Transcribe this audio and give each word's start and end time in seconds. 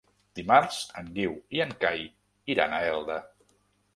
Dimarts 0.37 0.77
en 1.01 1.11
Guiu 1.17 1.35
i 1.59 1.61
en 1.67 1.75
Cai 1.85 2.01
iran 2.55 2.73
a 2.79 2.83
Elda. 2.97 3.21